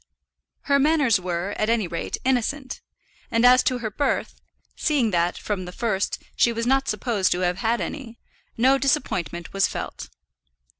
Her 0.61 0.79
manners 0.79 1.19
were, 1.19 1.53
at 1.59 1.69
any 1.69 1.87
rate, 1.87 2.17
innocent; 2.25 2.81
and 3.29 3.45
as 3.45 3.61
to 3.61 3.77
her 3.77 3.91
birth, 3.91 4.41
seeing 4.75 5.11
that, 5.11 5.37
from 5.37 5.65
the 5.65 5.71
first, 5.71 6.17
she 6.35 6.51
was 6.51 6.65
not 6.65 6.87
supposed 6.87 7.31
to 7.33 7.41
have 7.41 7.57
had 7.59 7.79
any, 7.79 8.17
no 8.57 8.79
disappointment 8.79 9.53
was 9.53 9.67
felt. 9.67 10.09